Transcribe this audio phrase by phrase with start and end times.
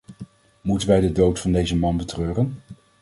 [0.61, 2.55] Moeten wij de dood van deze man betreuren?